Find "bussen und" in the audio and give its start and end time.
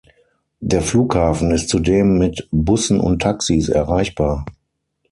2.51-3.21